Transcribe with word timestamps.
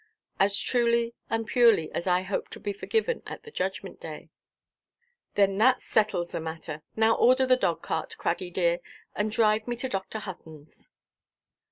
"As 0.39 0.59
truly 0.59 1.13
and 1.29 1.45
purely 1.45 1.91
as 1.91 2.07
I 2.07 2.23
hope 2.23 2.47
to 2.49 2.59
be 2.59 2.73
forgiven 2.73 3.21
at 3.27 3.43
the 3.43 3.51
judgment–day." 3.51 4.31
"Then 5.35 5.59
that 5.59 5.79
settles 5.79 6.31
that 6.31 6.41
matter. 6.41 6.81
Now 6.95 7.13
order 7.13 7.45
the 7.45 7.55
dog–cart, 7.55 8.15
Crady 8.17 8.49
dear, 8.51 8.79
and 9.15 9.31
drive 9.31 9.67
me 9.67 9.75
to 9.75 9.87
Dr. 9.87 10.17
Huttonʼs." 10.21 10.89